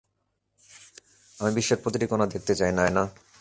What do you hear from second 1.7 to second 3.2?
প্রতিটি কোণা দেখতে চাই, নায়না।